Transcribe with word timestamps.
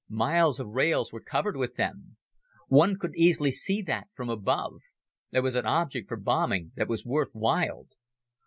Miles 0.09 0.59
of 0.59 0.69
rails 0.69 1.13
were 1.13 1.21
covered 1.21 1.55
with 1.55 1.75
them. 1.75 2.17
One 2.69 2.97
could 2.97 3.13
easily 3.15 3.51
see 3.51 3.83
that 3.83 4.07
from 4.15 4.31
above. 4.31 4.77
There 5.29 5.43
was 5.43 5.53
an 5.53 5.67
object 5.67 6.07
for 6.07 6.17
bombing 6.17 6.71
that 6.75 6.87
was 6.89 7.05
worth 7.05 7.29
while. 7.33 7.85